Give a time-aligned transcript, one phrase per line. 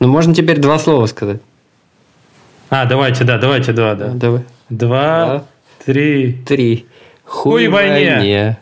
[0.00, 1.40] Ну, можно теперь два слова сказать.
[2.70, 4.08] А, давайте, да, давайте два, да.
[4.08, 4.42] Давай.
[4.68, 5.44] Два, Два.
[5.84, 6.32] три.
[6.46, 6.86] Три.
[7.24, 8.58] Хуй войне.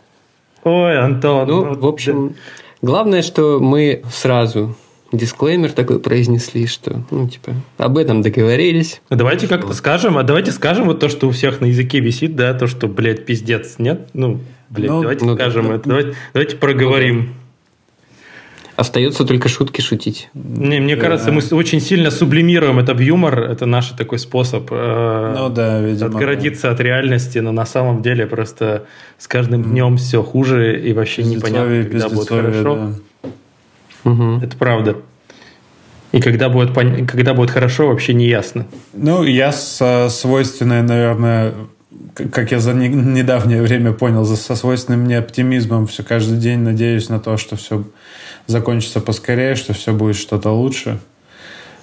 [0.65, 1.49] Ой, Антон.
[1.49, 2.35] Ну, в общем,
[2.83, 4.77] главное, что мы сразу
[5.13, 9.01] дисклеймер такой произнесли, что, ну, типа, об этом договорились.
[9.11, 9.17] да.
[9.17, 12.55] Давайте как-то скажем, а давайте скажем вот то, что у всех на языке висит, да,
[12.55, 14.09] то, что, блядь, пиздец, нет?
[14.13, 14.41] Ну,
[14.71, 15.75] блядь, Ну, давайте ну, скажем да.
[15.75, 15.89] это.
[15.89, 17.35] Давайте, давайте проговорим.
[18.77, 20.29] Остается только шутки шутить.
[20.35, 21.03] Не, мне Да.
[21.03, 23.41] кажется, мы очень сильно сублимируем это в юмор.
[23.41, 26.07] Это наш такой способ э, Ну да, видимо.
[26.11, 28.85] отгородиться от реальности, но на самом деле просто
[29.19, 32.75] с каждым днем все хуже и вообще непонятно, когда будет хорошо.
[33.23, 33.31] да.
[34.11, 34.41] Мгм.
[34.43, 34.97] Это правда.
[36.13, 38.67] И когда будет, пон- когда будет хорошо, вообще не ясно.
[38.93, 41.55] Ну, я со свойственной, наверное,
[42.33, 47.09] как я за не- недавнее время понял, со свойственным мне оптимизмом все каждый день надеюсь
[47.09, 47.85] на то, что все
[48.47, 50.99] закончится поскорее, что все будет что-то лучше.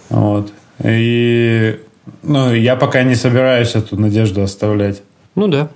[0.09, 0.51] Вот.
[0.83, 1.79] И
[2.21, 5.01] ну, я пока не собираюсь эту надежду оставлять.
[5.35, 5.69] Ну да.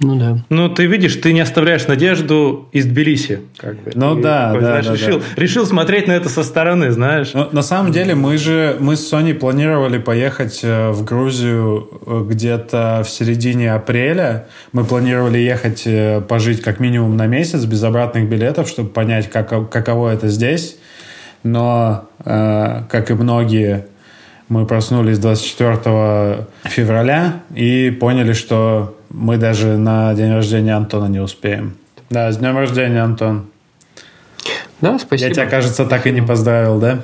[0.00, 0.38] Ну да.
[0.48, 3.40] Ну, ты видишь, ты не оставляешь надежду из Тбилиси.
[3.56, 3.90] Как бы.
[3.94, 5.42] Ну Ты да, такой, да, знаешь, да, решил, да.
[5.42, 7.32] решил смотреть на это со стороны, знаешь.
[7.34, 12.24] Но на самом деле мы же мы с Соней планировали поехать э, в Грузию э,
[12.28, 14.46] где-то в середине апреля.
[14.72, 19.68] Мы планировали ехать э, пожить как минимум на месяц без обратных билетов, чтобы понять, как,
[19.68, 20.76] каково это здесь.
[21.42, 23.86] Но, э, как и многие,
[24.48, 31.76] мы проснулись 24 февраля и поняли, что мы даже на день рождения Антона не успеем.
[32.10, 33.46] Да, с днем рождения, Антон.
[34.80, 35.28] Да, спасибо.
[35.28, 37.00] Я тебя, кажется, так и не поздравил, да?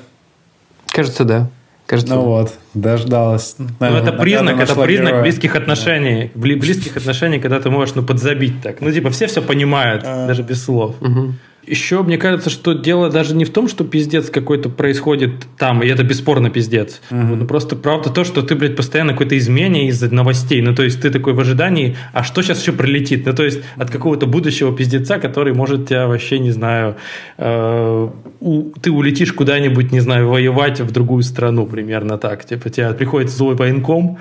[0.89, 1.51] Кажется, да.
[1.87, 2.27] Кажется, Ну да.
[2.27, 3.57] вот, дождалась.
[3.59, 5.23] Ну, это признак, это признак героя.
[5.23, 6.31] близких отношений.
[6.35, 8.81] Бли- Близких отношений, когда ты можешь, ну, подзабить так.
[8.81, 10.27] Ну, типа, все все понимают, А.
[10.27, 10.95] даже без слов.
[11.01, 11.39] Мгм.
[11.67, 15.87] Еще, мне кажется, что дело даже не в том, что пиздец какой-то происходит там, и
[15.89, 17.01] это бесспорно пиздец.
[17.11, 17.39] Мгм.
[17.39, 20.61] Ну, просто правда то, что ты, блядь, постоянно какой-то измене из-за новостей.
[20.63, 23.25] Ну, то есть ты такой в ожидании, а что сейчас еще прилетит?
[23.27, 26.97] Ну, то есть от какого-то будущего пиздеца, который может тебя вообще, не знаю,
[27.39, 28.09] э,
[28.41, 32.45] у- ты улетишь куда-нибудь, не знаю, воевать в другую страну, примерно так.
[32.45, 34.19] Типа, тебя приходит злой военком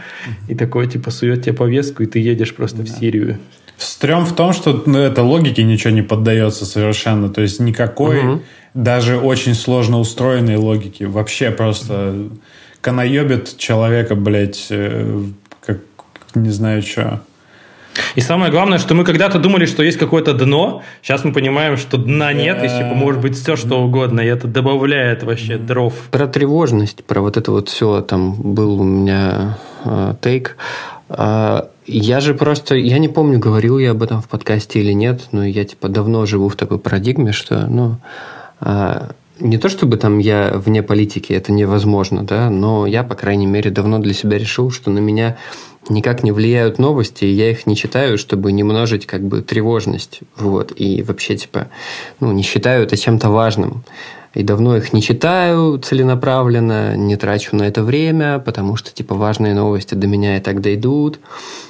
[0.47, 3.37] и такой, типа, сует тебе повестку, и ты едешь просто в Сирию.
[3.77, 7.29] Стрём в том, что ну, это логике ничего не поддается совершенно.
[7.33, 8.41] То есть никакой, Мгм.
[8.73, 11.03] даже очень сложно устроенной логики.
[11.03, 12.29] Вообще просто
[12.81, 15.23] канаебит человека, блядь, э,
[15.65, 15.79] как
[16.35, 17.21] не знаю что.
[18.15, 21.97] И самое главное, что мы когда-то думали, что есть какое-то дно, сейчас мы понимаем, что
[21.97, 25.93] дна нет, и типа может быть все что угодно, и это добавляет вообще дров.
[26.09, 30.57] Про тревожность, про вот это вот все, там был у меня э, тейк.
[31.09, 35.29] А, я же просто, я не помню, говорил я об этом в подкасте или нет,
[35.31, 37.97] но я типа давно живу в такой парадигме, что, ну,
[38.59, 43.47] а, не то чтобы там я вне политики, это невозможно, да, но я, по крайней
[43.47, 45.37] мере, давно для себя решил, что на меня
[45.89, 50.71] никак не влияют новости, я их не читаю, чтобы не множить как бы тревожность, вот,
[50.75, 51.67] и вообще, типа,
[52.19, 53.83] ну, не считаю это чем-то важным.
[54.33, 59.53] И давно их не читаю целенаправленно, не трачу на это время, потому что, типа, важные
[59.53, 61.19] новости до меня и так дойдут.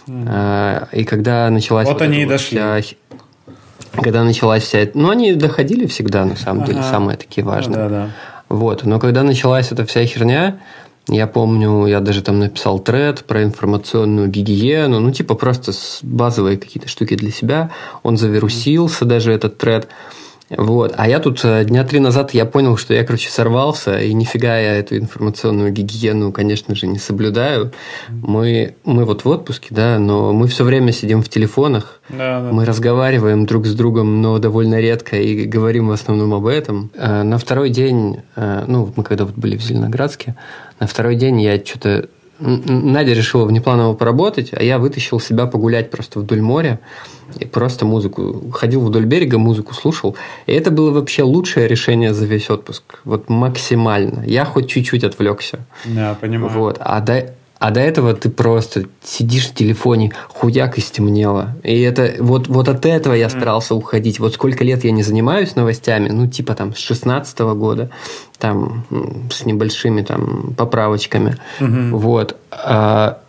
[0.08, 1.90] А, И когда началась...
[1.90, 2.58] Вот они эта и дошли.
[2.58, 2.82] вся
[4.02, 4.80] Когда началась вся...
[4.80, 6.90] эта- Ну, они доходили всегда, на самом деле, Ага.
[6.90, 7.78] самые такие важные.
[7.78, 8.10] Да, да.
[8.50, 8.84] Вот.
[8.86, 10.58] Но когда началась эта вся херня,
[11.08, 16.88] я помню, я даже там написал тред про информационную гигиену, ну, типа просто базовые какие-то
[16.90, 17.72] штуки для себя.
[18.04, 19.88] Он завирусился даже этот тред.
[20.50, 20.94] Вот.
[20.98, 24.58] А я тут э, дня три назад я понял, что я, короче, сорвался, и нифига
[24.58, 27.72] я эту информационную гигиену, конечно же, не соблюдаю.
[28.10, 32.50] Мы, мы вот в отпуске, да, но мы все время сидим в телефонах, Да, да.
[32.52, 36.92] мы разговариваем друг с другом, но довольно редко и говорим в основном об этом.
[36.96, 40.36] Э, На второй день, э, ну, мы когда вот были в Зеленоградске,
[40.80, 42.10] на второй день я что-то...
[42.40, 46.80] Надя решила внепланово поработать, а я вытащил себя погулять просто вдоль моря
[47.40, 48.52] и просто музыку.
[48.52, 50.16] Ходил вдоль берега, музыку слушал.
[50.46, 52.84] И это было вообще лучшее решение за весь отпуск.
[53.06, 54.24] Вот максимально.
[54.26, 55.60] Я хоть чуть-чуть отвлекся.
[55.86, 56.52] Да, понимаю.
[56.54, 56.78] Вот.
[56.80, 61.56] А до, а до этого ты просто сидишь в телефоне, хуяк и стемнело.
[61.64, 64.20] И это вот, вот от этого я старался уходить.
[64.20, 67.90] Вот сколько лет я не занимаюсь новостями, ну, типа там с 16 года,
[68.38, 68.84] там
[69.32, 71.38] с небольшими там поправочками.
[71.62, 72.36] Вот.
[72.52, 73.20] А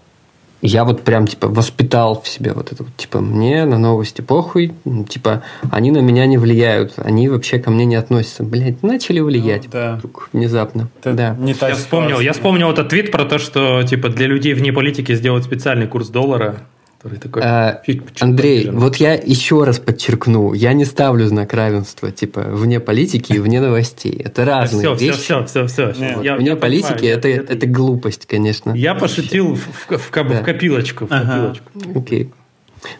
[0.67, 4.73] я вот прям типа воспитал в себе вот это вот, типа мне на новости похуй,
[5.11, 8.45] типа они на меня не влияют, они вообще ко мне не относятся.
[8.45, 9.97] Блять, начали влиять Ну, да.
[9.97, 10.89] вдруг внезапно.
[11.01, 11.37] Это да.
[11.39, 15.15] не Я вспомнил, я вспомнил этот твит про то, что типа для людей вне политики
[15.15, 16.57] сделать специальный курс доллара.
[17.05, 17.43] Который такой...
[17.45, 17.83] А,
[18.21, 23.39] Андрей, вот я еще раз подчеркну, я не ставлю знак равенства, типа, вне политики и
[23.39, 24.15] вне новостей.
[24.25, 25.19] Это разные все, вещи.
[25.19, 26.15] Все, все, все, все.
[26.15, 26.25] Вот.
[26.25, 28.73] Я, вне я политики понимаю, это, это, это глупость, конечно.
[28.73, 30.23] Я пошутил в, в, в, да.
[30.23, 31.07] в копилочку.
[31.07, 31.53] В ага.
[31.53, 31.99] копилочку.
[31.99, 32.31] Окей.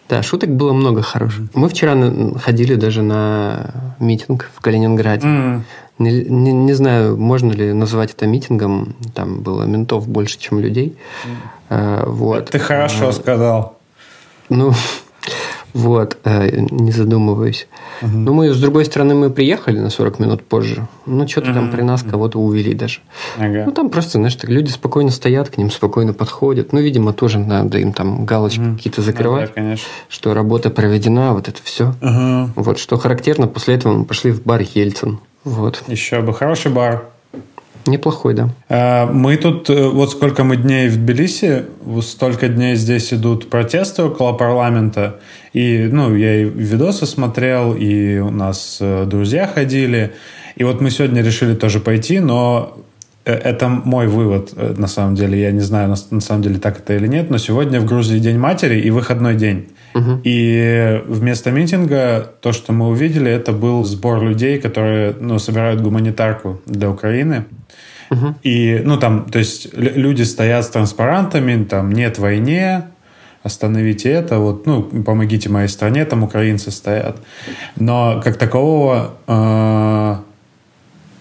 [0.07, 1.45] Да, шуток было много хороших.
[1.55, 1.95] Мы вчера
[2.43, 5.27] ходили даже на митинг в Калининграде.
[5.27, 5.61] Mm.
[5.97, 8.95] Не, не, не знаю, можно ли назвать это митингом.
[9.13, 10.97] Там было ментов больше, чем людей.
[11.25, 11.29] Mm.
[11.69, 12.49] А, вот.
[12.51, 13.74] Ты хорошо а, сказал.
[14.49, 14.73] Ну,
[15.73, 17.67] вот, э, не задумываясь.
[18.01, 18.11] Угу.
[18.11, 20.87] Ну, мы, с другой стороны, мы приехали на 40 минут позже.
[21.05, 21.55] Ну, что-то угу.
[21.55, 22.99] там при нас кого-то увели даже.
[23.37, 23.63] Ага.
[23.65, 26.73] Ну, там просто, знаешь, так люди спокойно стоят, к ним спокойно подходят.
[26.73, 28.75] Ну, видимо, тоже надо им там галочки угу.
[28.77, 31.93] какие-то закрывать, ну, да, что работа проведена, вот это все.
[32.01, 32.51] Угу.
[32.55, 35.19] Вот, что характерно, после этого мы пошли в бар Ельцин.
[35.43, 35.83] Вот.
[35.87, 37.05] Еще бы, хороший бар.
[37.87, 38.49] Неплохой, да.
[38.67, 41.65] А, мы тут, э, вот сколько мы дней в Тбилиси,
[42.01, 45.19] столько дней здесь идут протесты около парламента.
[45.53, 50.13] И, ну, я и видосы смотрел, и у нас э, друзья ходили.
[50.55, 52.75] И вот мы сегодня решили тоже пойти, но
[53.23, 55.39] э, это мой вывод, на самом деле.
[55.39, 58.39] Я не знаю, на самом деле так это или нет, но сегодня в Грузии День
[58.39, 59.67] матери и выходной день.
[59.95, 60.21] Угу.
[60.25, 66.61] И вместо митинга то, что мы увидели, это был сбор людей, которые ну, собирают гуманитарку
[66.65, 67.45] для Украины.
[68.11, 68.35] Угу.
[68.43, 72.83] И, ну, там, то есть люди стоят с транспарантами, там, нет войне,
[73.41, 77.17] остановите это, вот, ну, помогите моей стране, там украинцы стоят.
[77.77, 80.15] Но как такового э,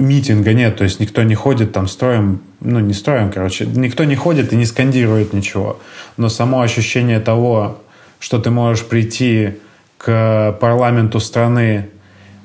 [0.01, 4.17] митинга нет, то есть никто не ходит там строем, ну, не строем, короче, никто не
[4.17, 5.79] ходит и не скандирует ничего.
[6.17, 7.79] Но само ощущение того,
[8.19, 9.55] что ты можешь прийти
[9.99, 11.89] к парламенту страны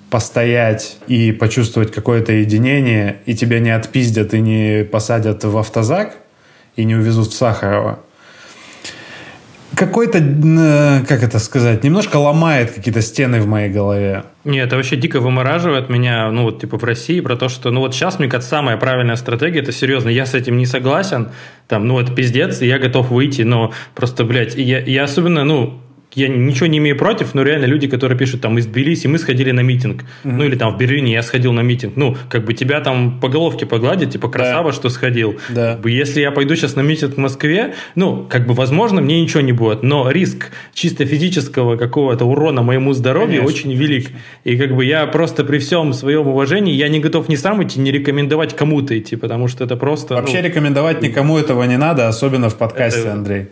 [0.09, 6.17] постоять и почувствовать какое-то единение, и тебя не отпиздят и не посадят в автозак,
[6.75, 7.99] и не увезут в Сахарова,
[9.79, 10.19] какой-то,
[11.07, 14.25] как это сказать, немножко ломает какие-то стены в моей голове.
[14.43, 17.79] Нет, это вообще дико вымораживает меня, ну вот типа в России, про то, что, ну
[17.79, 21.29] вот сейчас, мне кажется, самая правильная стратегия, это серьезно, я с этим не согласен,
[21.69, 25.79] там, ну это пиздец, и я готов выйти, но просто, блядь, я, я особенно, ну,
[26.15, 29.51] я ничего не имею против, но реально люди, которые пишут там из Тбилиси, мы сходили
[29.51, 30.31] на митинг, mm-hmm.
[30.31, 33.29] ну или там в Берлине я сходил на митинг, ну как бы тебя там по
[33.29, 34.75] головке погладят, типа красава, да.
[34.75, 35.39] что сходил.
[35.49, 35.73] Да.
[35.73, 39.21] Как бы, если я пойду сейчас на митинг в Москве, ну как бы возможно мне
[39.21, 44.05] ничего не будет, но риск чисто физического какого-то урона моему здоровью конечно, очень велик.
[44.05, 44.23] Конечно.
[44.45, 47.79] И как бы я просто при всем своем уважении, я не готов ни сам идти,
[47.79, 50.15] ни рекомендовать кому-то идти, потому что это просто...
[50.15, 53.13] Вообще ну, рекомендовать никому этого не надо, особенно в подкасте, это...
[53.13, 53.47] Андрей.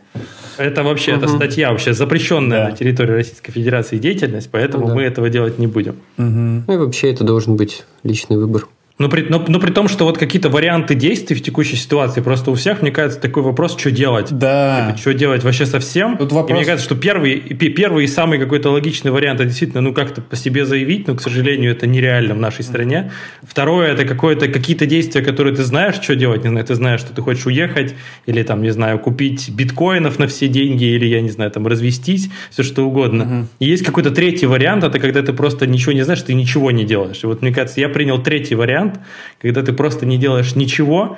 [0.57, 1.25] Это вообще, угу.
[1.25, 2.69] это статья вообще запрещенная да.
[2.69, 4.95] на территории Российской Федерации деятельность, поэтому ну, да.
[4.95, 5.95] мы этого делать не будем.
[6.18, 6.63] Угу.
[6.68, 8.68] Ну и вообще это должен быть личный выбор.
[8.99, 12.49] Но при, но, но при том, что вот какие-то варианты действий в текущей ситуации, просто
[12.49, 14.29] у всех, мне кажется, такой вопрос, что делать.
[14.31, 14.88] Да.
[14.88, 16.17] Типа, что делать вообще совсем.
[16.17, 16.49] Тут вопрос...
[16.49, 20.21] И мне кажется, что первый, первый и самый какой-то логичный вариант, это действительно, ну, как-то
[20.21, 23.11] по себе заявить, но, к сожалению, это нереально в нашей стране.
[23.44, 27.13] Второе, это какое-то, какие-то действия, которые ты знаешь, что делать, не знаю, ты знаешь, что
[27.13, 27.94] ты хочешь уехать,
[28.25, 32.29] или там, не знаю, купить биткоинов на все деньги, или, я не знаю, там, развестись,
[32.49, 33.23] все что угодно.
[33.23, 33.47] Угу.
[33.59, 36.83] И есть какой-то третий вариант, это когда ты просто ничего не знаешь, ты ничего не
[36.83, 37.19] делаешь.
[37.23, 38.99] И вот, мне кажется, я принял третий вариант, вариант,
[39.39, 41.17] когда ты просто не делаешь ничего,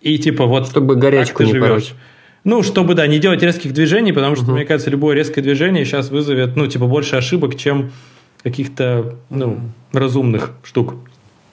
[0.00, 0.66] и типа вот...
[0.68, 1.94] Чтобы горячку не живешь.
[2.42, 4.52] Ну, чтобы, да, не делать резких движений, потому что, угу.
[4.52, 7.90] мне кажется, любое резкое движение сейчас вызовет, ну, типа, больше ошибок, чем
[8.42, 9.60] каких-то, ну,
[9.92, 10.94] разумных штук.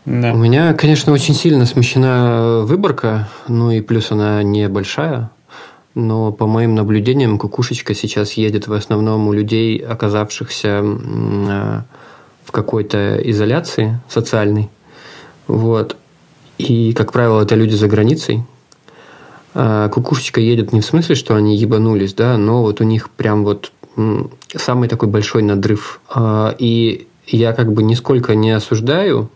[0.05, 0.31] Да.
[0.31, 5.29] У меня, конечно, очень сильно смещена выборка, ну и плюс она небольшая,
[5.95, 11.83] но по моим наблюдениям кукушечка сейчас едет в основном у людей, оказавшихся а,
[12.45, 14.69] в какой-то изоляции социальной.
[15.47, 15.97] Вот.
[16.57, 18.43] И, как правило, это люди за границей.
[19.53, 23.43] А кукушечка едет не в смысле, что они ебанулись, да, но вот у них прям
[23.43, 23.71] вот
[24.55, 25.99] самый такой большой надрыв.
[26.09, 29.29] А, и я как бы нисколько не осуждаю,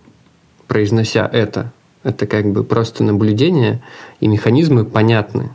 [0.67, 1.71] произнося это.
[2.03, 3.81] Это как бы просто наблюдение,
[4.19, 5.49] и механизмы понятны.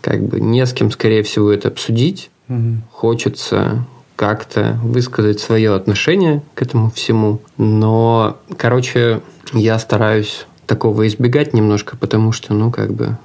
[0.00, 2.30] Как бы не с кем, скорее всего, это обсудить.
[2.48, 2.76] Угу.
[2.90, 3.86] Хочется
[4.16, 7.40] как-то высказать свое отношение к этому всему.
[7.56, 9.20] Но, короче,
[9.52, 13.16] я стараюсь такого избегать немножко, потому что, ну, как бы,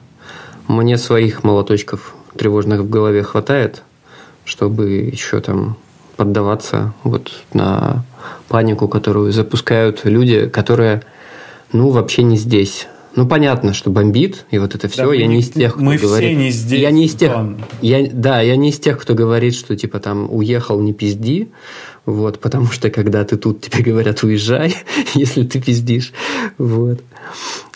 [0.67, 3.83] мне своих молоточков тревожных в голове хватает,
[4.45, 5.77] чтобы еще там
[6.15, 8.03] поддаваться вот на
[8.47, 11.03] панику, которую запускают люди, которые,
[11.71, 12.87] ну, вообще не здесь.
[13.15, 15.07] Ну, понятно, что бомбит, и вот это все.
[15.07, 16.29] Да, я не из тех, кто мы говорит...
[16.29, 16.79] все не здесь.
[16.79, 17.35] Я не из тех...
[17.81, 21.49] Я, да, я не из тех, кто говорит, что, типа, там, уехал, не пизди.
[22.07, 24.73] Вот, потому что когда ты тут, тебе говорят, уезжай,
[25.13, 26.13] если ты пиздишь.
[26.57, 27.01] Вот.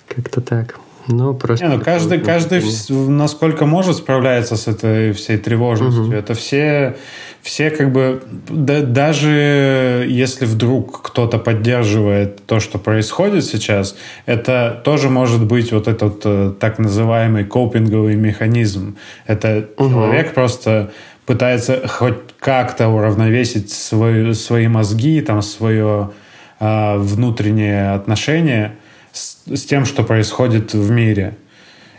[0.07, 0.79] Как-то так.
[1.07, 1.65] Ну, просто...
[1.65, 6.05] Не, ну, каждый, каждый насколько может справляется с этой всей тревожностью.
[6.05, 6.13] Угу.
[6.13, 6.95] Это все,
[7.41, 8.23] все как бы...
[8.49, 15.89] Да, даже если вдруг кто-то поддерживает то, что происходит сейчас, это тоже может быть вот
[15.89, 18.95] этот э, так называемый копинговый механизм.
[19.27, 19.89] Это угу.
[19.89, 20.91] человек просто
[21.25, 26.11] пытается хоть как-то уравновесить свой, свои мозги, там, свое
[26.59, 28.75] э, внутреннее отношение
[29.11, 31.37] с, с тем, что происходит в мире.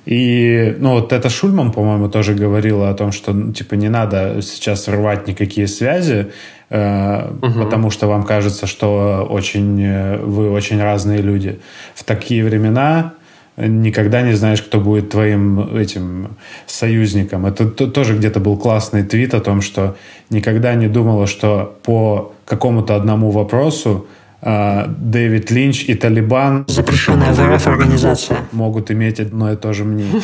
[0.05, 4.43] И, ну, вот это Шульман, по-моему, тоже говорила о том, что, ну, типа, не надо
[4.43, 6.33] сейчас рвать никакие связи,
[6.71, 7.63] э, угу.
[7.63, 11.61] потому что вам кажется, что очень, э, вы очень разные люди.
[11.95, 13.15] В такие времена
[13.57, 17.47] никогда не знаешь, кто будет твоим этим союзником.
[17.47, 19.97] Это тоже где-то был классный твит о том, что
[20.31, 24.07] никогда не думала, что по какому-то одному вопросу
[24.41, 29.85] а, Дэвид Линч и Талибан запрещенная в РФ организация могут иметь одно и то же
[29.85, 30.23] мнение.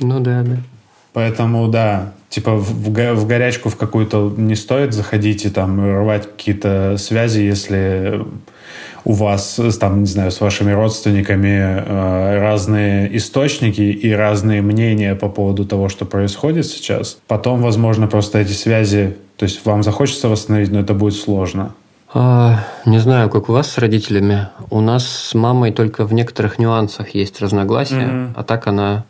[0.00, 0.56] Ну да, да.
[1.12, 6.96] Поэтому да, типа в, в горячку в какую-то не стоит заходить и там рвать какие-то
[6.98, 8.24] связи, если
[9.04, 15.28] у вас, там, не знаю, с вашими родственниками э, разные источники и разные мнения по
[15.28, 17.18] поводу того, что происходит сейчас.
[17.26, 21.74] Потом, возможно, просто эти связи, то есть вам захочется восстановить, но это будет сложно.
[22.14, 24.48] А, не знаю, как у вас с родителями.
[24.70, 28.32] У нас с мамой только в некоторых нюансах есть разногласия, mm-hmm.
[28.36, 29.04] а так она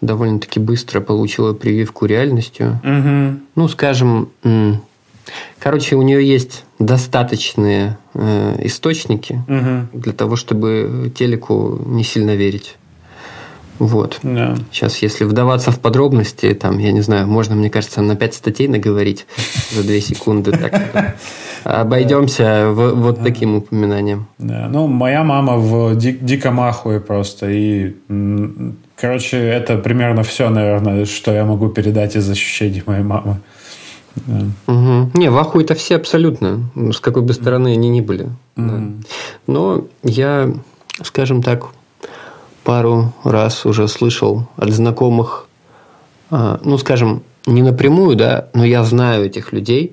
[0.00, 2.80] довольно-таки быстро получила прививку реальностью.
[2.82, 3.38] Mm-hmm.
[3.56, 4.28] Ну, скажем,
[5.58, 9.86] короче, у нее есть достаточные э, источники mm-hmm.
[9.92, 12.76] для того, чтобы телеку не сильно верить.
[13.80, 14.20] Вот.
[14.22, 14.56] Yeah.
[14.70, 18.68] Сейчас, если вдаваться в подробности, там, я не знаю, можно, мне кажется, на пять статей
[18.68, 19.26] наговорить
[19.72, 20.52] за две секунды.
[20.52, 21.16] Так,
[21.64, 24.28] обойдемся в, вот таким упоминанием.
[24.38, 24.68] Да.
[24.70, 27.50] Ну, моя мама в ди- диком ахуе просто.
[27.50, 27.96] И,
[29.04, 33.36] короче, это примерно все, наверное, что я могу передать из ощущений моей мамы.
[34.16, 34.46] Да.
[34.72, 35.10] Угу.
[35.18, 38.24] Не, в ахуе-то все абсолютно, с какой бы стороны они ни были.
[38.56, 38.66] Угу.
[38.66, 38.82] Да.
[39.46, 40.54] Но я,
[41.02, 41.66] скажем так,
[42.62, 45.48] пару раз уже слышал от знакомых,
[46.30, 49.92] а, ну, скажем, не напрямую, да, но я знаю этих людей,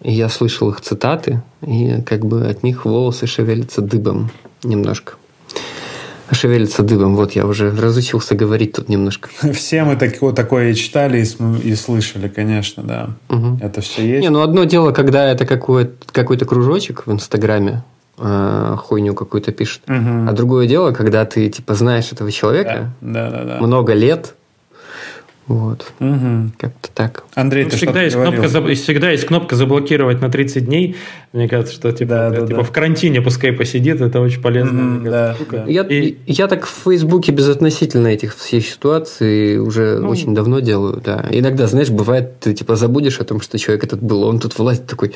[0.00, 4.30] я слышал их цитаты, и как бы от них волосы шевелятся дыбом
[4.62, 5.14] немножко.
[6.30, 7.16] Шевелится дыбом.
[7.16, 9.28] Вот я уже разучился говорить тут немножко.
[9.52, 13.10] Все мы так, вот такое и читали, и, и слышали, конечно, да.
[13.28, 13.58] Угу.
[13.60, 14.22] Это все есть.
[14.22, 17.82] Не, ну одно дело, когда это какой-то, какой-то кружочек в Инстаграме,
[18.18, 19.82] э, хуйню какую-то пишет.
[19.88, 20.28] Угу.
[20.28, 23.66] А другое дело, когда ты типа знаешь этого человека да, да, да, да.
[23.66, 24.34] много лет,
[25.52, 25.92] вот.
[26.00, 26.52] Угу.
[26.58, 27.24] Как-то так.
[27.34, 30.96] Андрей, ну, ты всегда, есть кнопка, всегда есть кнопка заблокировать на 30 дней.
[31.32, 32.62] Мне кажется, что типа, да, да, типа да.
[32.62, 34.80] в карантине пускай посидит, это очень полезно.
[34.80, 35.64] Mm, да, да.
[35.66, 36.16] Я, и...
[36.26, 41.02] я так в Фейсбуке безотносительно этих всей ситуации уже ну, очень давно делаю.
[41.04, 41.26] Да.
[41.30, 44.86] Иногда, знаешь, бывает, ты типа забудешь о том, что человек этот был, он тут власть
[44.86, 45.12] такой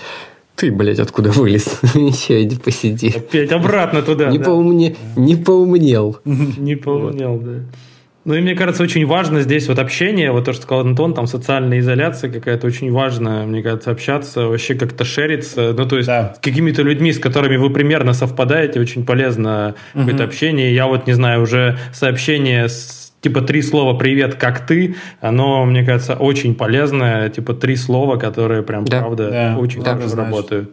[0.57, 1.81] ты, блядь, откуда вылез?
[1.95, 3.13] Еще иди посиди.
[3.15, 4.31] Опять обратно туда.
[4.31, 4.45] Не, да.
[4.45, 4.97] поумне...
[5.15, 6.19] не поумнел.
[6.25, 7.61] Не поумнел, да.
[8.27, 11.29] Ну и мне кажется, очень важно здесь вот общение, вот то, что сказал Антон, там
[11.29, 16.35] социальная изоляция какая-то очень важная, мне кажется, общаться, вообще как-то шериться, ну то есть да.
[16.37, 20.03] с какими-то людьми, с которыми вы примерно совпадаете, очень полезно угу.
[20.03, 20.75] какое-то общение.
[20.75, 25.85] Я вот, не знаю, уже сообщение с типа три слова «привет, как ты», оно, мне
[25.85, 28.99] кажется, очень полезное, типа три слова, которые прям, да.
[28.99, 29.57] правда, да.
[29.57, 30.71] очень да, хорошо работают.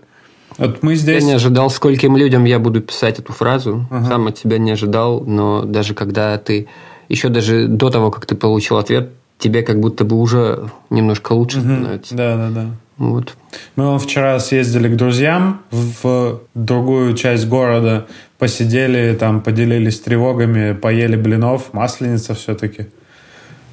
[0.58, 1.22] Вот мы здесь...
[1.22, 3.86] Я не ожидал, скольким людям я буду писать эту фразу.
[3.92, 4.06] Ага.
[4.06, 6.68] Сам от тебя не ожидал, но даже когда ты
[7.14, 11.60] еще даже до того, как ты получил ответ, тебе как будто бы уже немножко лучше
[11.60, 11.68] угу.
[11.68, 12.16] становится.
[12.16, 12.66] Да, да, да.
[12.98, 13.36] Вот.
[13.76, 18.08] Мы вчера съездили к друзьям в другую часть города,
[18.40, 22.88] посидели там, поделились тревогами, поели блинов, масленица все-таки.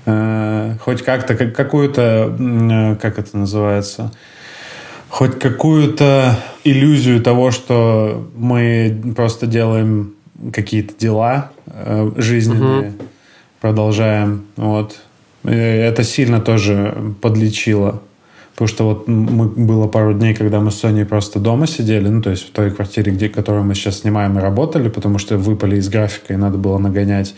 [0.06, 4.12] Э, хоть как-то, какую-то, э, как это называется,
[5.08, 10.14] хоть какую-то иллюзию того, что мы просто делаем
[10.52, 12.88] какие-то дела э, жизненные.
[12.88, 12.96] Угу
[13.60, 14.44] продолжаем.
[14.56, 15.00] Вот.
[15.44, 18.02] И это сильно тоже подлечило.
[18.60, 22.20] Потому что вот мы, было пару дней, когда мы с Соней просто дома сидели, ну,
[22.20, 25.76] то есть в той квартире, где, которую мы сейчас снимаем, и работали, потому что выпали
[25.76, 27.34] из графика, и надо было нагонять.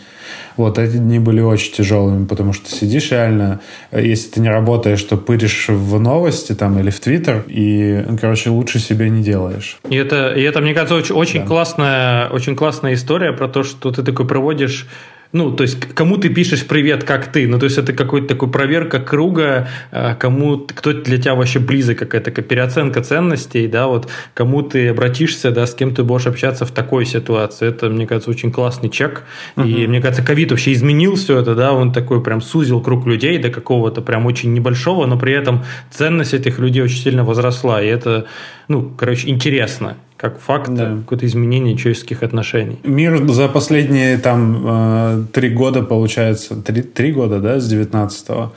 [0.57, 3.61] Вот эти дни были очень тяжелыми, потому что сидишь реально,
[3.93, 8.79] если ты не работаешь, то пыришь в новости там или в Твиттер, и, короче, лучше
[8.79, 9.77] себе не делаешь.
[9.89, 11.45] И это, и это мне кажется, очень, очень, да.
[11.45, 14.89] классная, очень классная история про то, что ты такой проводишь
[15.33, 17.47] ну, то есть, кому ты пишешь привет, как ты?
[17.47, 21.97] Ну, то есть, это какой-то такой проверка круга, э, кому, кто для тебя вообще близок,
[21.97, 26.71] какая-то переоценка ценностей, да, вот, кому ты обратишься, да, с кем ты будешь общаться в
[26.71, 27.67] такой ситуации.
[27.67, 29.23] Это, мне кажется, очень классный чек.
[29.55, 29.65] Угу.
[29.65, 33.39] И, мне кажется, ковид вообще изменил все это, да, он такой прям сузил круг людей
[33.39, 37.81] до какого-то прям очень небольшого, но при этом ценность этих людей очень сильно возросла.
[37.81, 38.27] И это,
[38.67, 40.95] ну, короче, интересно как факт да.
[41.01, 42.79] какое-то изменение человеческих отношений.
[42.85, 48.53] Мир за последние там э, три года, получается, три, три года, да, с 19-го,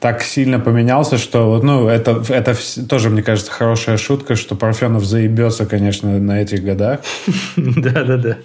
[0.00, 2.56] так сильно поменялся, что вот, ну, это, это
[2.88, 6.98] тоже, мне кажется, хорошая шутка, что Парфенов заебется, конечно, на этих годах.
[7.56, 8.38] Да-да-да.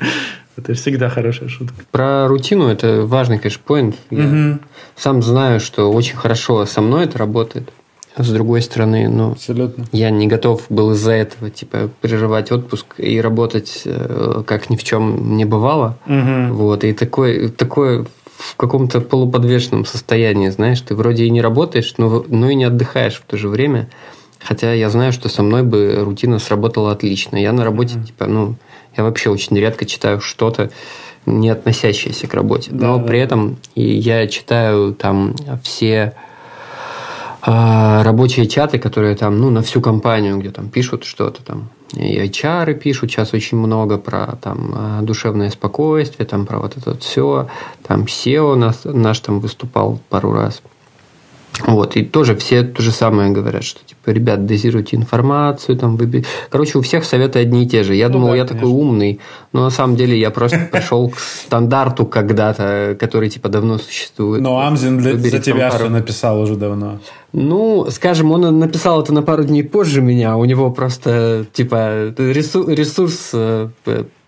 [0.55, 1.73] Это всегда хорошая шутка.
[1.89, 3.95] Про рутину это важный, конечно, поинт.
[4.11, 4.59] Я
[4.95, 7.71] сам знаю, что очень хорошо со мной это работает.
[8.17, 9.85] С другой стороны, ну, Абсолютно.
[9.91, 14.83] я не готов был из-за этого, типа, прерывать отпуск и работать, э, как ни в
[14.83, 15.97] чем не бывало.
[16.05, 16.53] Угу.
[16.55, 18.05] Вот, и такой, такой
[18.39, 23.15] в каком-то полуподвешенном состоянии, знаешь, ты вроде и не работаешь, но, но и не отдыхаешь
[23.15, 23.89] в то же время.
[24.39, 27.37] Хотя я знаю, что со мной бы рутина сработала отлично.
[27.37, 28.55] Я на работе, mm типа, ну,
[28.97, 30.71] я вообще очень редко читаю что-то,
[31.25, 32.71] не относящееся к работе.
[32.71, 33.03] Да, но да.
[33.03, 36.15] при этом я читаю там все
[37.51, 41.69] а, рабочие чаты, которые там, ну, на всю компанию, где там пишут что-то там.
[41.95, 46.91] И HR пишут сейчас очень много про там а, душевное спокойствие, там про вот это
[46.91, 47.47] вот все.
[47.87, 50.61] Там SEO наш, наш там выступал пару раз.
[51.69, 56.25] Вот, и тоже все то же самое говорят, что типа, ребят, дозируйте информацию, там, вы...
[56.49, 57.93] Короче, у всех советы одни и те же.
[57.93, 58.67] Я ну, думал, да, я конечно.
[58.67, 59.19] такой умный,
[59.53, 64.41] но на самом деле я просто пришел к стандарту когда-то, который типа давно существует.
[64.41, 66.99] Но Амзин для, за тебя все написал уже давно.
[67.33, 72.67] Ну, скажем, он написал это на пару дней позже меня, у него просто типа ресурс...
[72.67, 73.69] ресурс э,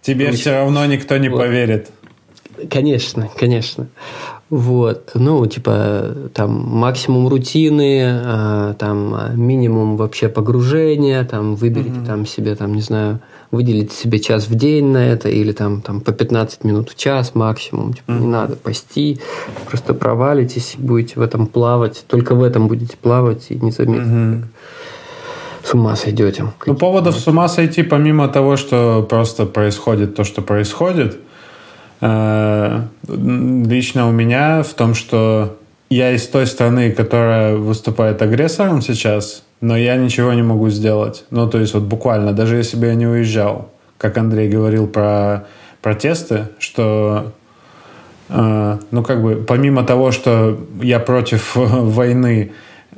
[0.03, 1.39] Тебе все равно никто не вот.
[1.39, 1.89] поверит.
[2.69, 3.87] Конечно, конечно.
[4.51, 12.05] Вот, ну, типа, там, максимум рутины, а, там, минимум вообще погружения, там, выберите mm-hmm.
[12.05, 16.01] там себе, там, не знаю, выделите себе час в день на это, или там, там
[16.01, 18.19] по 15 минут в час максимум, типа, mm-hmm.
[18.19, 19.21] не надо пасти,
[19.69, 24.43] просто провалитесь, будете в этом плавать, только в этом будете плавать и не заметите, mm-hmm.
[25.63, 26.47] с ума сойдете.
[26.65, 31.19] Ну, поводов с ума сойти, помимо того, что просто происходит то, что происходит–
[32.01, 35.57] лично у меня в том, что
[35.89, 41.25] я из той страны, которая выступает агрессором сейчас, но я ничего не могу сделать.
[41.29, 45.45] Ну, то есть вот буквально, даже если бы я не уезжал, как Андрей говорил про
[45.81, 47.33] протесты, что
[48.29, 52.51] э, ну, как бы, помимо того, что я против войны,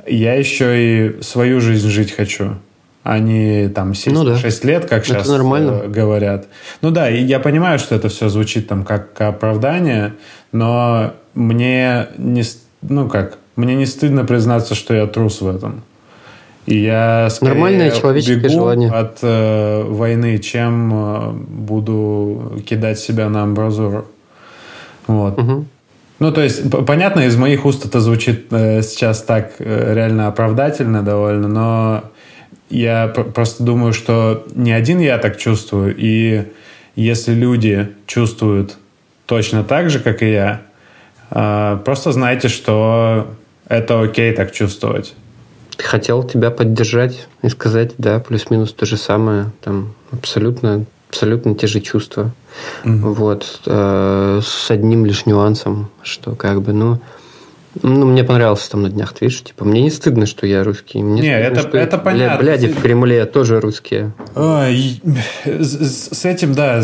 [0.06, 2.54] я еще и свою жизнь жить хочу
[3.04, 4.36] а не там 6, ну, да.
[4.36, 5.82] 6 лет, как это сейчас нормально.
[5.84, 6.46] Э, говорят.
[6.80, 10.14] Ну да, и я понимаю, что это все звучит там как оправдание,
[10.52, 12.42] но мне не,
[12.80, 15.82] ну как, мне не стыдно признаться, что я трус в этом.
[16.64, 18.90] И я скорее Нормальное человеческое бегу желание.
[18.90, 24.06] от э, войны, чем э, буду кидать себя на амбразуру.
[25.06, 25.38] Вот.
[25.38, 25.66] Угу.
[26.20, 31.02] Ну, то есть, понятно, из моих уст это звучит э, сейчас так э, реально оправдательно
[31.02, 32.04] довольно, но
[32.78, 36.44] я просто думаю, что не один я так чувствую, и
[36.96, 38.76] если люди чувствуют
[39.26, 40.62] точно так же, как и я,
[41.30, 43.28] а, просто знайте, что
[43.68, 45.14] это окей так чувствовать.
[45.78, 51.80] Хотел тебя поддержать и сказать, да, плюс-минус то же самое, там абсолютно, абсолютно те же
[51.80, 52.32] чувства.
[52.84, 53.14] Угу.
[53.14, 57.00] Вот, э, с одним лишь нюансом, что как бы, ну,
[57.82, 59.42] ну, мне понравился там на днях твич.
[59.42, 61.02] Типа, мне не стыдно, что я русский.
[61.02, 62.38] Мне не, стыдно, это, это понятно.
[62.38, 64.12] Бляди в Кремле тоже русские.
[64.34, 64.96] А, и,
[65.44, 66.82] с, с этим, да,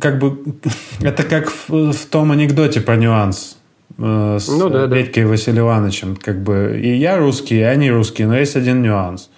[0.00, 0.38] как бы
[1.00, 3.56] это как в, в том анекдоте про нюанс
[3.98, 5.58] э, с ну, да, Петькой да.
[5.58, 6.16] Ивановичем.
[6.16, 9.30] Как бы и я русский, и они русские, но есть один нюанс.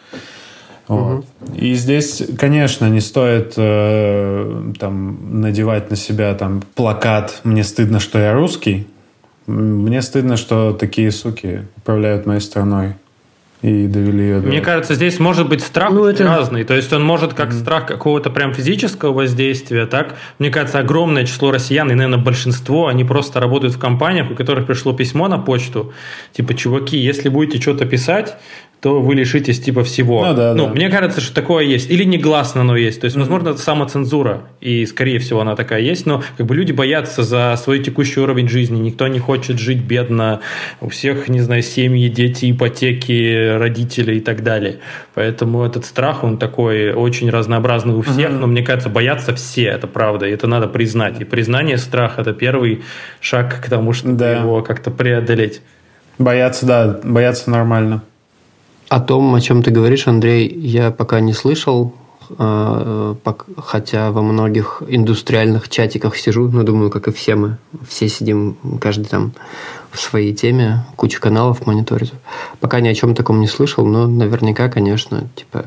[0.89, 1.25] Вот.
[1.41, 1.55] Угу.
[1.57, 8.19] И здесь, конечно, не стоит э, там надевать на себя там плакат «Мне стыдно, что
[8.19, 8.87] я русский»,
[9.49, 12.95] мне стыдно, что такие суки управляют моей страной
[13.63, 14.49] и довели ее до...
[14.49, 16.23] Мне кажется, здесь может быть страх ну, это...
[16.25, 16.63] разный.
[16.63, 17.61] То есть он может как mm-hmm.
[17.61, 20.15] страх какого-то прям физического воздействия, так?
[20.39, 24.67] Мне кажется, огромное число россиян, и, наверное, большинство, они просто работают в компаниях, у которых
[24.67, 25.93] пришло письмо на почту,
[26.33, 28.37] типа, чуваки, если будете что-то писать,
[28.81, 30.25] то вы лишитесь типа всего.
[30.25, 30.73] Ну да, ну да.
[30.73, 31.91] мне кажется, что такое есть.
[31.91, 33.01] Или негласно оно есть.
[33.01, 36.71] То есть, возможно, это самоцензура, и, скорее всего, она такая есть, но как бы люди
[36.71, 38.79] боятся за свой текущий уровень жизни.
[38.79, 40.41] Никто не хочет жить бедно.
[40.81, 44.79] У всех, не знаю, семьи, дети, ипотеки, родители и так далее.
[45.15, 49.89] Поэтому этот страх, он такой очень разнообразный у всех, но мне кажется, боятся все, это
[49.89, 51.21] правда, и это надо признать.
[51.21, 52.83] И признание страха– это первый
[53.21, 54.39] шаг к тому, чтобы Да.
[54.39, 55.63] его как-то преодолеть.
[56.19, 58.03] Бояться, да, бояться нормально.
[58.89, 61.93] О том, о чем ты говоришь, Андрей, я пока не слышал,
[62.31, 67.59] э, пок- хотя во многих индустриальных чатиках сижу, ну, думаю, как и все мы.
[67.87, 69.33] Все сидим, каждый там
[69.91, 72.13] в своей теме, кучу каналов мониторит.
[72.61, 75.65] Пока ни о чем таком не слышал, но наверняка, конечно, типа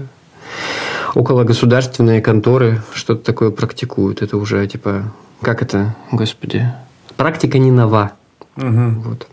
[1.14, 4.22] около государственные конторы что-то такое практикуют.
[4.22, 5.04] Это уже, типа,
[5.42, 6.72] как это, господи,
[7.18, 8.14] практика не нова.
[8.56, 9.28] Вот.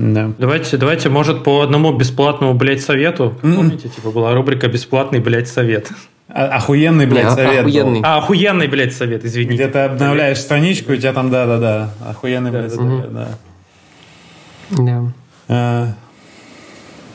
[0.00, 0.30] Да.
[0.38, 3.36] Давайте, давайте, может, по одному бесплатному, блядь, совету.
[3.42, 5.90] Помните, типа, была рубрика «Бесплатный, блядь, совет».
[6.26, 7.70] А- Охуенный, блядь, Не, совет был.
[7.70, 8.00] охуенный.
[8.02, 9.54] А, охуенный, блядь, совет, извините.
[9.56, 13.28] Где ты обновляешь страничку, и у тебя там, да-да-да, охуенный, блядь, совет, да.
[14.70, 15.02] Да.
[15.48, 15.88] А,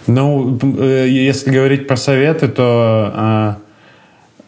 [0.05, 3.57] Ну, э, если говорить про советы, то а,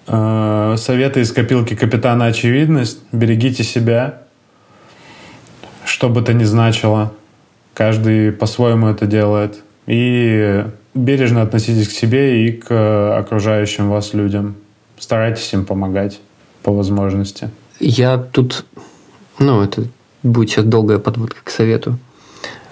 [0.06, 3.00] а, советы из копилки капитана Очевидность.
[3.12, 4.19] Берегите себя,
[5.86, 7.13] что бы то ни значило.
[7.78, 9.60] Каждый по-своему это делает.
[9.86, 14.56] И бережно относитесь к себе и к окружающим вас людям.
[14.98, 16.20] Старайтесь им помогать
[16.63, 17.52] по возможности.
[17.80, 18.66] Я тут,
[19.38, 19.84] ну, это
[20.24, 22.00] будет сейчас долгая подводка к совету.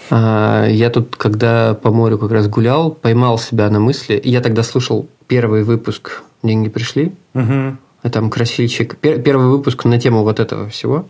[0.09, 4.19] А, Я тут, когда по морю как раз гулял, поймал себя на мысли.
[4.23, 7.11] Я тогда слушал первый выпуск «Деньги пришли».
[7.35, 7.77] Мгм.
[8.01, 8.95] А Там красильщик...
[8.99, 11.05] пер- Первый выпуск на тему вот этого всего.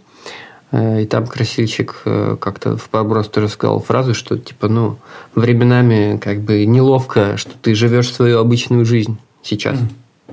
[0.75, 4.97] Э, И там красильщик э, как-то в проброс тоже сказал фразу, что типа, ну,
[5.33, 9.79] временами как бы неловко, что ты живешь свою обычную жизнь сейчас.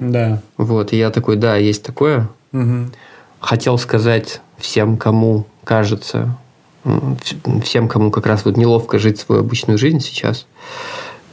[0.00, 0.42] Да.
[0.56, 2.28] Вот, и я такой, да, есть такое.
[2.50, 2.90] Мгм.
[3.40, 6.36] Хотел сказать всем, кому кажется,
[7.62, 10.46] всем, кому как раз вот неловко жить свою обычную жизнь сейчас,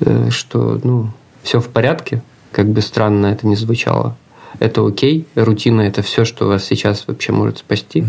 [0.02, 1.10] э, что, ну,
[1.42, 4.16] все в порядке, как бы странно это ни звучало.
[4.60, 8.04] Это окей, рутина– это все, что вас сейчас вообще может спасти.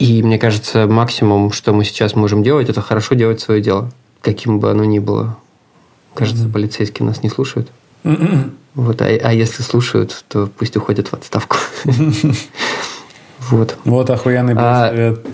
[0.00, 3.90] И мне кажется, максимум, что мы сейчас можем делать, это хорошо делать свое дело,
[4.22, 5.36] каким бы оно ни было.
[6.14, 7.70] Кажется, полицейские нас не слушают.
[8.74, 11.56] Вот, а, а если слушают, то пусть уходят в отставку.
[13.48, 13.76] Вот.
[13.84, 15.26] Вот охуенный А, совет.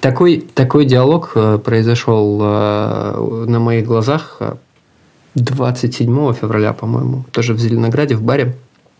[0.00, 4.56] Такой, такой диалог э, произошел э, на моих глазах э,
[5.36, 8.56] 27 февраля, по-моему, тоже в Зеленограде, в баре.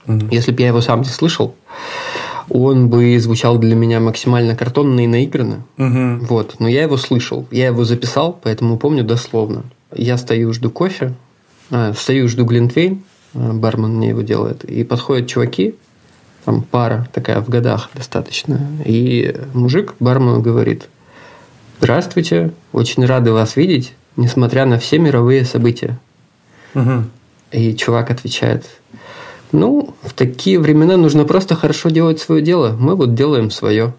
[0.07, 1.57] Если бы я его сам не слышал,
[2.49, 5.65] он бы звучал для меня максимально картонно и наигранно.
[5.77, 6.21] Мгм.
[6.21, 9.65] Вот, но я его слышал, я его записал, поэтому помню дословно.
[9.95, 11.15] Я стою, жду кофе,
[11.71, 13.03] а, стою, жду глинтвейн,
[13.35, 15.75] а, бармен мне его делает, и подходят чуваки,
[16.45, 20.89] там пара такая в годах достаточно, и мужик бармену говорит,
[21.79, 25.99] здравствуйте, очень рады вас видеть, несмотря на все мировые события.
[26.75, 27.11] Мгм.
[27.53, 28.65] И чувак отвечает,
[29.53, 32.77] ну, в такие времена нужно просто хорошо делать свое дело.
[32.79, 33.95] Мы вот делаем свое.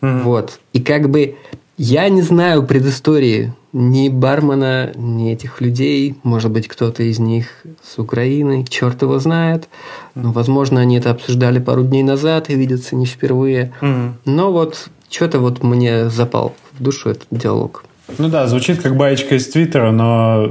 [0.00, 0.58] Вот.
[0.72, 1.36] И как бы
[1.76, 6.16] я не знаю предыстории ни бармена, ни этих людей.
[6.22, 7.46] Может быть, кто-то из них
[7.82, 9.68] с Украины, черт его знает.
[10.14, 13.72] Но, возможно, они это обсуждали пару дней назад и видятся не впервые.
[13.80, 14.16] Мгм.
[14.24, 17.84] Но вот что-то вот мне запал в душу этот диалог.
[18.18, 20.50] Ну да, звучит как баечка из Твиттера, но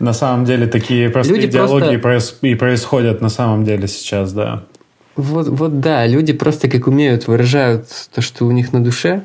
[0.00, 4.64] на самом деле такие простые Люди диалоги просто- и происходят на самом деле сейчас, да.
[5.16, 9.22] Вот, вот да, люди просто как умеют выражают то, что у них на душе,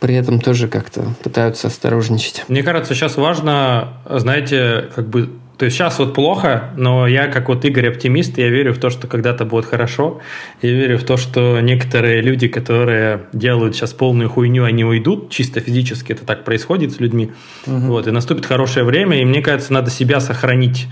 [0.00, 2.44] при этом тоже как-то пытаются осторожничать.
[2.48, 7.48] Мне кажется, сейчас важно, знаете, как бы то есть сейчас вот плохо, но я как
[7.48, 10.20] вот Игорь оптимист, я верю в то, что когда-то будет хорошо.
[10.62, 15.58] Я верю в то, что некоторые люди, которые делают сейчас полную хуйню, они уйдут, чисто
[15.58, 17.32] физически это так происходит с людьми.
[17.66, 20.86] Вот, и наступит хорошее время, и мне кажется, надо себя сохранить.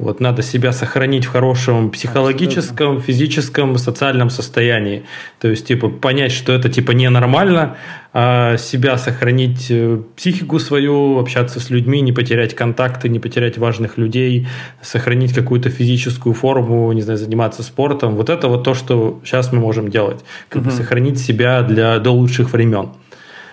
[0.00, 5.02] Вот, надо себя сохранить в хорошем психологическом, физическом, социальном состоянии.
[5.38, 7.76] То есть, типа, понять, что это, типа, ненормально,
[8.14, 13.98] а себя сохранить, э, психику свою, общаться с людьми, не потерять контакты, не потерять важных
[13.98, 14.48] людей,
[14.80, 18.16] сохранить какую-то физическую форму, не знаю, заниматься спортом.
[18.16, 20.24] Вот это вот то, что сейчас мы можем делать.
[20.48, 22.88] Как бы сохранить себя для, до лучших времен.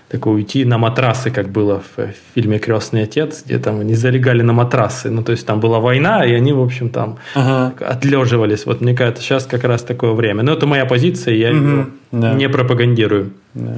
[0.09, 4.41] Такой уйти на матрасы, как было в э, фильме «Крестный отец», где там они залегали
[4.41, 5.09] на матрасы.
[5.09, 7.73] Ну, то есть там была война, и они, в общем, там Ага.
[7.85, 8.65] отлеживались.
[8.65, 10.43] Вот мне кажется, сейчас как раз такое время.
[10.43, 12.33] Но это моя позиция, я ее да.
[12.33, 13.31] не пропагандирую.
[13.53, 13.73] Да.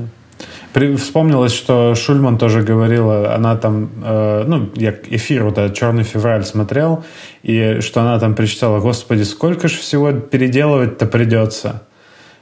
[0.72, 6.04] При, вспомнилось, что Шульман тоже говорила, она там, э, ну, я эфир вот этот «Черный
[6.04, 7.04] февраль» смотрел,
[7.42, 11.82] и что она там причитала, господи, сколько же всего переделывать-то придется.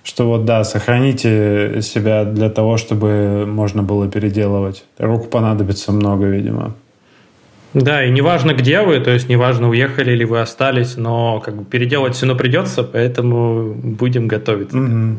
[0.08, 4.86] Что вот, да, сохраните себя для того, чтобы можно было переделывать.
[4.98, 6.76] Рук понадобится много, видимо.
[7.74, 11.66] Да, и неважно, где вы, то есть неважно, уехали или вы остались, но как бы
[11.66, 14.78] переделать все равно придется, поэтому будем готовиться.
[14.78, 15.18] Угу.